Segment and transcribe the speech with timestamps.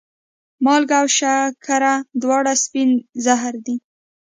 [0.63, 2.89] مالګه او شکره دواړه سپین
[3.25, 3.75] زهر دي.